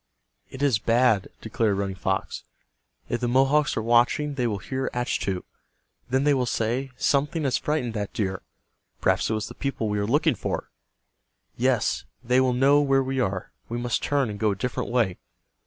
[0.49, 2.43] "It is bad," declared Running Fox.
[3.07, 5.43] "If the Mohawks are watching they will hear Achtu.
[6.09, 8.41] Then they will say, 'Something has frightened that deer.
[8.99, 10.71] Perhaps it was the people we are looking for.'
[11.55, 13.51] Yes, they will know where we are.
[13.69, 15.19] We must turn and go a different way."